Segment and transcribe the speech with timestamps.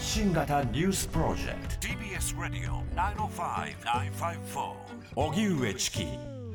[0.00, 1.88] 発信型ニュースプロジェクト。
[1.88, 2.82] TBS ラディオ
[3.28, 4.72] 905-954
[5.14, 6.06] おぎゅうえちき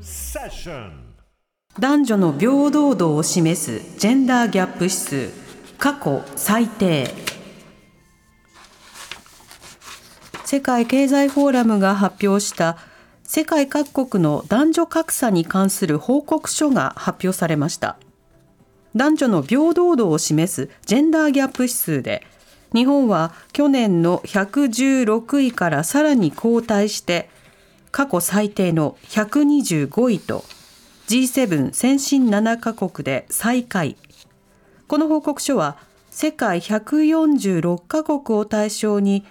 [0.01, 1.13] セッション
[1.79, 5.29] 男女の平等度を示すジェンダーギャップ指数。
[5.77, 7.07] 過去最低。
[10.43, 12.77] 世界経済フォーラムが発表した
[13.23, 17.99] 世界各国の男女格差に関する報告書が発表されました。
[18.95, 22.25] 男女の平等度を示すジェンダーギャップ指数で
[22.75, 27.29] 日本は去年の116位からさらに後退して
[27.91, 30.43] 過去最低の125位と
[31.07, 33.95] G7 先進7カ国で最下位。
[34.89, 35.77] この報告書は
[36.09, 39.25] 世界146カ国を対象に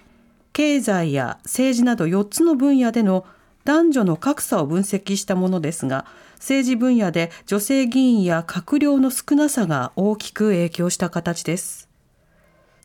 [0.51, 3.27] 経済や政治など4つの分野での
[3.63, 6.07] 男女の格差を分析したものですが
[6.37, 11.84] 政治分野で女性議員や閣僚の少なさが大きく影響した形です。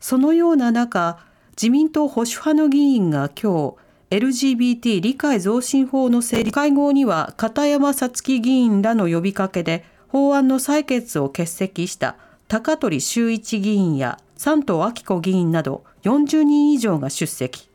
[0.01, 1.19] そのような中
[1.51, 3.75] 自民党保守派の議員が今
[4.09, 12.17] 日 LGBT 理解増進法の成立会合には片山さつき議員らの呼びかけで法案の採決を欠席した
[12.49, 17.69] 高取修一議員や山東明子議員など40人以上が出席。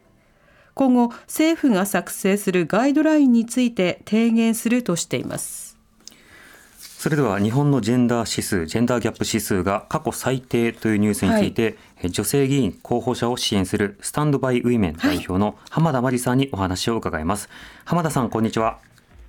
[0.75, 5.76] 今後政府が作成するガイドラインについて提言するとしています。
[6.99, 18.79] それでは日本のジェンダー指数ジェンダーギャップ指数が過去最低というニュースについて、はい、女性議員候補者を支援するスタンドバイウィメン代表の浜田真理さんにお話を伺います、はい、浜田さんこんにちは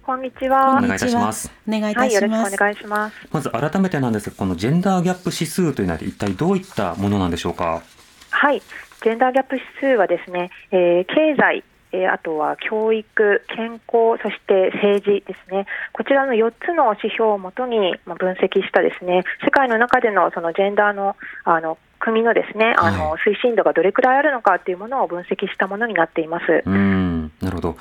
[0.01, 0.77] こんにちは。
[0.77, 1.51] お願いいたします。
[1.67, 2.05] お願いいたします。
[2.05, 3.15] はい、よろしくお願いします。
[3.29, 7.83] まず改めてなんですが、このジェンダーギャップ指数というのは一体どういったものなんでしょうか？
[8.29, 8.61] はい、
[9.03, 26.63] ジェンダーギャップ指数はですね、えー、経済、えー、あとは教育、健康、そして政治ですね、こちらの4つの指標をもとに分析したですね、世界の中でのそのジェンダーのあの国のですね、あの推進度がどれくらいあるのかというものを分析したものになっています。
[26.65, 27.77] うんなるほど。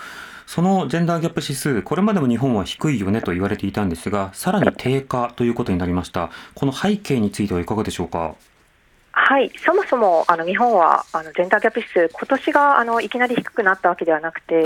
[0.46, 6.30] そのジェンダーギャップ指数、これまでも日本は低いよねと言われていたんですが、さらに低下ということになりました。
[6.54, 8.36] この背景についてはいかがでしょうか？
[9.28, 14.64] はい、そもそもあの日本はあのジェンダーギャップ指数、今年があのいきなり低くなったわけではなくて、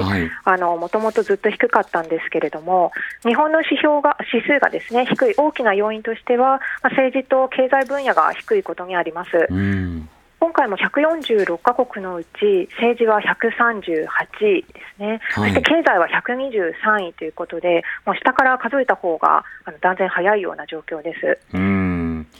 [0.77, 9.31] もともとずっと低かったんですけれども、日本の指標が指数がですね低い大きな要因としては、まあ、政治と経済分野が低いことにあります。
[9.49, 10.11] うん。
[10.41, 14.07] 今回も146カ国のうち政治は138
[14.47, 21.57] 位ですね、はい、そして経済は123位ということで、もう下から数えた方があの断然早いような状況です。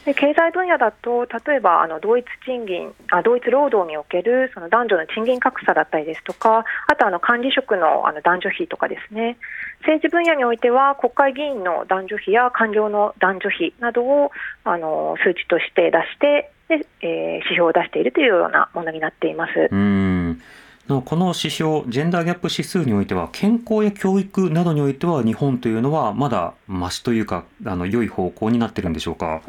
[0.05, 9.37] で経済分野だと、例えばあの同一賃金あ、同一労働におけるその男女の賃金格差だったりですとか、あとあの管理職のあの男女比とかですね、
[9.81, 14.31] 政治分野においては国会議員の男女比や官僚の男女比などを
[14.63, 19.69] あの数値として出して、で、えー、指標を出しているというようなものになっています。
[19.71, 20.41] うん
[20.87, 29.41] この指標、ジェンダーギャップ指数においては、健康や教育などにおいては、日本というのはまだましというか、あの良い方向になってるんでしょうか？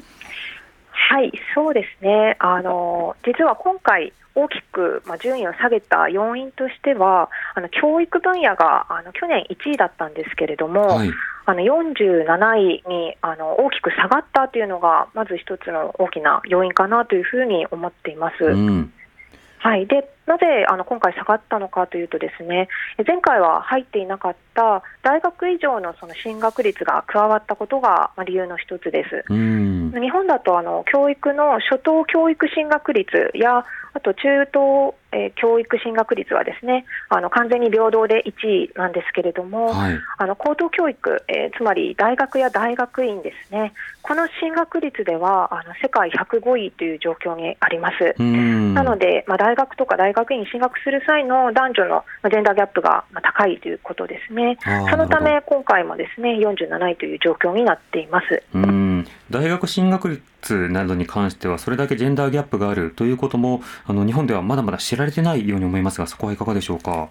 [0.92, 2.36] はい、そうですね。
[2.38, 11.10] あの実は今回大きく、まあ、順位を下げた要因としては、あの教育分野があの去年1位だったんですけれども、はい、
[11.44, 12.25] あの47
[12.56, 18.44] 位にあの大きく下がったというのが、まず一つの大きな要因かなというふうに思っています。
[18.44, 18.92] うん
[19.62, 22.69] はい、でなぜあの今回下がったのかというと、ですね
[23.06, 29.25] 前回は入っていなかった大学以上のその進学率が加わったことが理由の一つです。
[29.28, 48.21] 日本だとあの教育の初等教育進学率やあと中等、えー、教育進学率はですねあの完全に平等で1位なんですけれども、はい、あの高等教育、えー、つまり大学や大学院ですねこの進学率ではあの世界105位という状況にあります。
[48.21, 54.59] なので、まあ、大学とか大学院に進学する際の男女のジェンダーギャップが高いということですね。
[54.91, 58.43] そのため今回もですね47位という状況になっています。
[59.31, 67.09] 大学進学率などに関してはそれだけジェンダーギャップがあるということもあの日本ではまだまだ知られてないように思いますがそこはいかがでしょうか？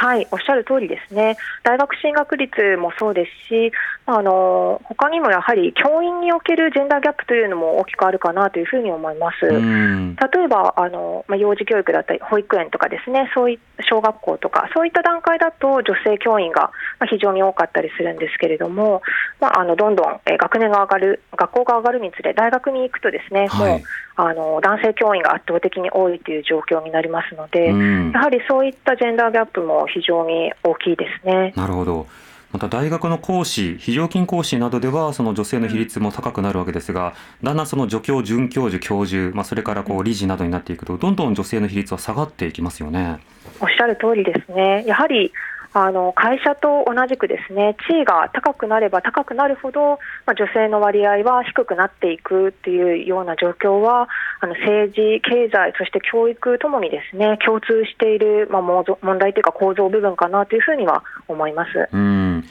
[0.00, 1.36] はい、おっしゃる通りですね。
[1.62, 3.70] 大学進学率もそうですし、
[4.06, 9.46] あの他にもやはり教員におけるジェンダーギャップというのも大きくあるかなというふうに思います。
[9.46, 13.58] 例えばあの、まあ、幼児教育だったり保育園とかですね、そうい
[13.90, 16.72] 小学校とかそういった段階だと女性教員が
[17.10, 19.02] 非常に多かったりするんですけれども、
[19.38, 23.80] まあ、あのどんどん学年が上がる学校が上がるにつれ大学に行くとですね、はい、もう
[24.16, 27.68] あの男性教員が圧倒的に多いという状況になりますので、
[28.12, 31.52] やはりそういったジェンダーギャップも非常に大きいですね。
[31.56, 32.06] なるほど
[32.52, 37.14] また大学の講師、非常勤講師などでは、その女性の比率も高くなるわけですが、
[37.44, 43.20] だんだんその助教、准教授、教授、まあ、それからこう理事などになっていくと、どんどん女性の比率は下がっていきますよね。
[43.60, 44.84] おっしゃる通りですね。
[44.84, 45.32] やはり
[45.72, 54.08] あの会社と同じくですね地位が高くなれば高くなるほど、まあ、女性の割合は低くなっていくっていうような状況は
[54.40, 58.84] あの政治、経済、そして教育ともにですね共通している、まあ、問
[59.18, 61.88] 題というか構造部分かなというふうには思います。
[61.92, 62.44] うん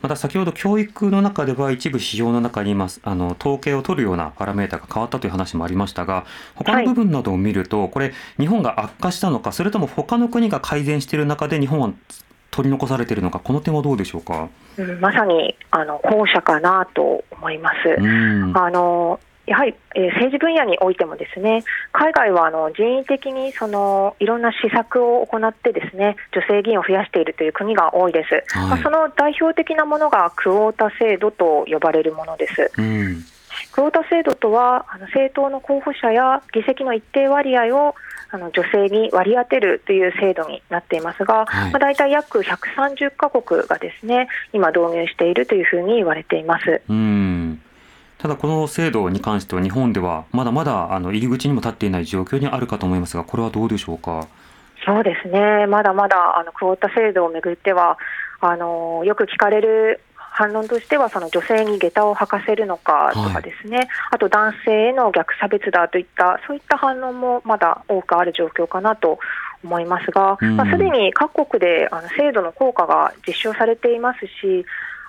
[0.00, 6.26] また先ほど教育の中では一部指標の中に今あの統計を取るようなパラメータが変わったという話もありましたが
[6.56, 11.92] 他の部分などを見ると、はい、これ日本が悪化したのかそれとも他の国が改善している中で日本は
[12.52, 17.96] 取り残されているのか、この点はどうでしょうか、うん、まさにあの後者かなと思います。
[17.98, 32.70] あのやはり、えー、政治分野においてもですね海外はあの人為的にそのいろんな施策を行ってですね女性議員を増やしているという国が多いです、はい、まあ、その代表的なものがクオータ制度と呼ばれるものです。
[32.78, 33.24] うん。
[33.72, 37.94] クオータ制度とはあの政党の候補者や議席の一定割合を
[38.34, 46.80] あの女性に割り当てるという制度になっていますが、はいまあ、大体約130カ国がですね今導入しているというふうに言われています。
[46.88, 47.60] うん
[48.18, 54.28] ただこの制度に関しては日本ではまだまだあの入り口にも立っていない状況にあるかと思いますがこれはどうでしょうか？
[54.86, 57.98] そうですねまだまだあのクオータ制度をめぐっては
[58.40, 60.00] あのよく聞かれる
[60.34, 69.18] 反論としてはその女性に下駄を履かせるのかとかですね、はい、あと男性への逆差別だといったそういった反論もまだ多くある状況かなと
[69.62, 74.64] 思いますが、まあ、すでに各国であの制度の効果が実証されていますし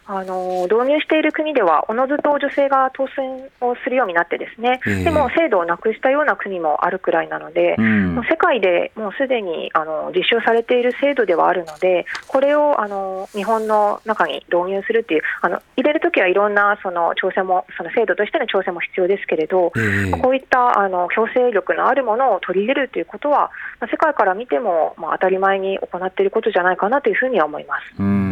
[0.05, 23.51] あの導入している国ではおのずと女性が当選をするようになってですね、えー、でも制度をなくしたような国もあるくらいなので、うん、世界でもうすでにあの実証されている制度ではあるのでこれをあの日本の中に導入するっていうあの入れるときはいろんなその調整もその制度としての調整も必要ですけれど、えー、こういったあの強制力のあるものを取り入れるということは
[23.89, 27.83] 世界から見ても、まあ、当たり前に行っていることじゃないかなというふうには思います。
[28.00, 28.22] うん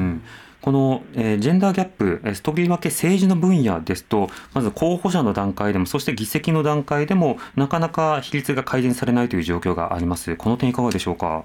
[0.62, 10.36] この、えー、ジェンダーギャップ、とりわけ政治の分野ですと、まず候補者の段階でも、そして議席の段階でも、なかなか比率が改善されないという状況があります。
[10.36, 11.44] この点いかがでしょうか？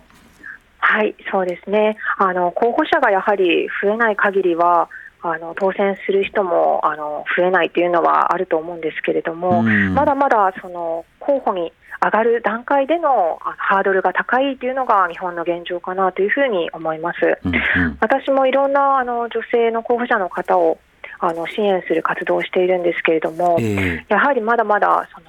[0.79, 1.97] はい、そうですね。
[2.19, 4.89] あの候補者がやはり増えない限りは、
[5.33, 11.73] あの当選する人もあの増えないというのはあると思うんですけれども、まだまだその候補に
[12.05, 17.17] 上がる段階でのハードルが高いというのが日本の現状かなというふうに思います。
[17.45, 20.79] うんうん、私もいろんなあの女性の候補者の方を
[21.19, 25.27] あの支援する活動をしているんですけれども、えー、やはりまだまだその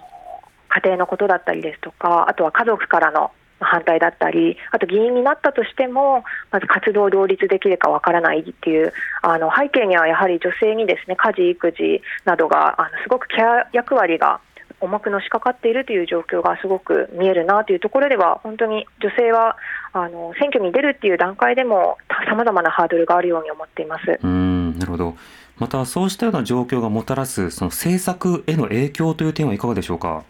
[0.69, 14.39] 家庭のことだったりですとか、あとは家族からの反対だったり、あと議員になったとしても、まず活動を両立できるかわからないっていう、あの背景にはやはり女性にですね家事、育児などがあのすごくケア役割が
[14.79, 19.57] 重くのしかかっているという状況がすごく見えるなというところでは、本当に女性は
[19.93, 21.97] あの選挙に出るっていう段階でも、
[22.29, 25.15] さまざまなハードルがあるように思っていますうんなるほど、
[25.57, 30.23] またそうしたような状況がもたらすその政策への影響という点はいかがでしょうか？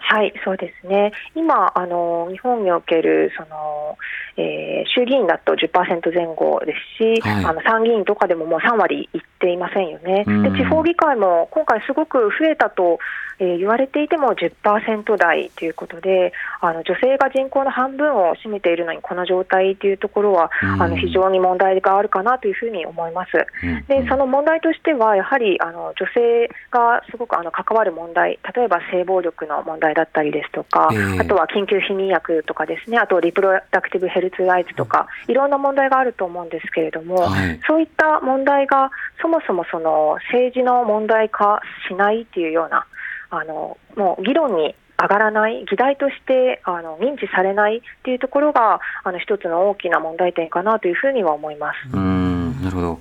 [0.00, 1.12] はい、そうですね。
[1.34, 3.96] 今、あの日本におけるその、
[4.36, 10.24] えー、衆議院だと10%前後ですし、はい、あの参議院とかでももう3割いっていませんよね。
[10.24, 12.98] で地方議会も今回すごく増えたと
[13.40, 23.30] えー、言われていても10%台ということであの女性が人口の半分を占めているのにこの状態というところは、うん、あの非常に問題があるかなというふうに思います。
[23.64, 38.90] うん、でその問題としてはやはりあの女性がすごくあの関わる問題例えば性暴力の問題だったりですとか、えー、あとは緊急避妊薬とかですねあとリプロダクティブヘルツライズとか、いろんな問題があると思うんですけれども、はい、そういった問題が
[39.22, 42.86] そもそもその政治の問題化しないっていうような
[43.30, 51.76] あのもう議論に上がらない、議題としてあの認知されないというところがあの一つの大きな問題点かなというふうには思います。
[51.94, 53.00] うんなるほど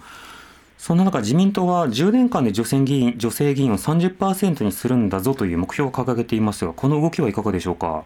[0.77, 8.05] そんな中、自民党は10年間で女性議員女性議員を30%にするんだぞという目標を掲げていますが、この動きはいかがでしょうか？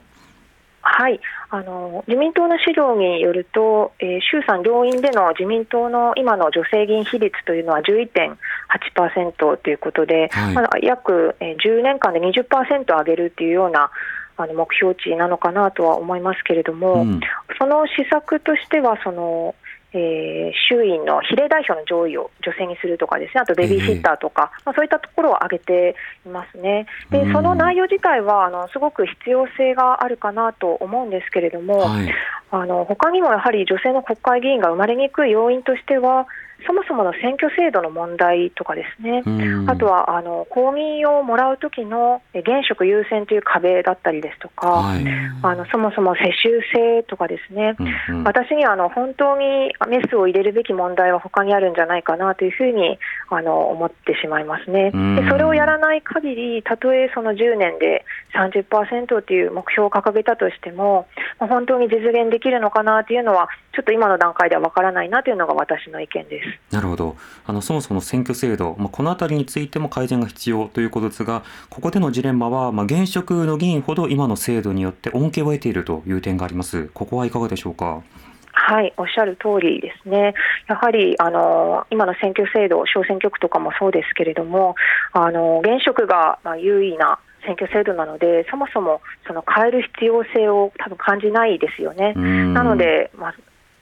[0.96, 1.20] はい。
[1.50, 13.90] あの自民党の資料によると、えー、衆参両院での自民党の今の女性議員比率というのは11.8%ということで、はい、まあ、約10年間で20%上げるというような
[14.38, 17.20] あの目標値なのかなとは思いますけれども、うん、
[17.60, 19.56] その施策としてはその
[19.94, 25.96] えー、衆院の比例代表の上位を女性にするとかですね、あとベビーシッターとか、えー、まあ、そういったところを挙げて
[26.26, 26.88] いますね。
[27.12, 32.14] で、その内容自体はあのすごく必要性があるかなと思うんですけれども、はい、
[32.52, 36.28] あの他にもやはり女性の国会議員が生まれにくい要因としては、
[36.65, 39.24] そもそもの選挙制度の問題とかですね、
[39.67, 45.05] あとはあの公民をもらう時の現職優先という壁だったりですとか、はい、
[45.41, 52.98] あのそもそも世襲制とかですね、うんうん、私にあの本当にメスを入れるべき問題は他にあるんじゃないかなというふうに
[53.29, 54.91] あの思ってしまいますね。
[54.91, 58.05] でそれをやらない限り、たとえその10年で
[58.36, 61.08] 30%という目標を掲げたとしても、
[61.39, 66.75] 本当に実現できるのかなというのは、ちょっと今の段階ではわからないなというのが私の意見です。
[66.75, 67.15] なるほど。
[67.46, 76.89] あのそもそも選挙制度、まあ、このあたりについても改善が必要ということですが、ここでのジレンマは、まあ、現職の議員ほど今の制度によって恩恵を得ているという点があります。
[76.94, 78.03] ここはいかがでしょうか？
[78.56, 80.36] はい、おっしゃる通りですね。
[80.68, 84.75] やはりあの今の選挙制度、小選挙区とかもそうですけれども、
[85.12, 92.13] あの現職がまあ優位な選挙制度なので、そもそもその変える必要性を多分感じないですよね。
[92.13, 93.36] なので、まあ、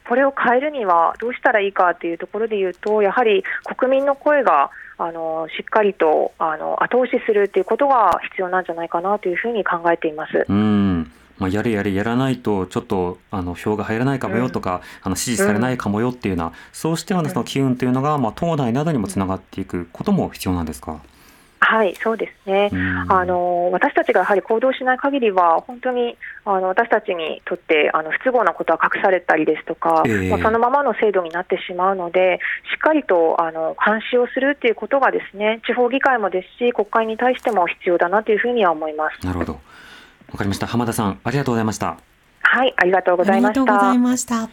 [0.08, 3.44] これを変えるにはどうしたらいいかというところでいうと、やはり
[3.78, 10.46] 国民の声があのしっかりとあの後押しするということが必要なんじゃないかなというふうに考えています。
[10.48, 21.00] うんまあ、やれやれやらないとちょっとあの票が入らないかもよとか、うん、あの支持されないかもよっていうような、うん、そうしたようなその機運というのが、まあ、党内などにもつながっていくことも必要なんですか？
[21.64, 22.70] はい、そうですね、
[23.08, 32.40] あの私たちがやはり行動しない限りは、本当にあの私たちにとってあの不都合なことは隠されたりですとか、えー、まあ、そのままの制度になってしまうので、
[32.72, 39.24] しっかりとあの監視をするということが、ですね地方議会もですし、国会に対しても必要だなというふうには思います。
[39.24, 39.52] なるほど
[40.32, 40.66] わかりました。
[40.66, 41.96] 浜田さん、ありがとうございました。
[42.40, 43.60] はい、ありがとうございました。
[43.60, 44.48] ありがとうございました。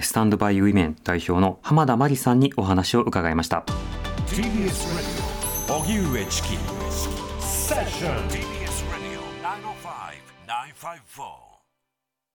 [0.00, 3.64] スタンドバイウィメン代表の浜田真理さんにお話を伺いました。
[5.84, 6.48] TBS ラジオ荻上チキ
[7.40, 8.40] セッション TBS
[8.90, 9.20] ラジオ
[10.46, 11.43] 905-954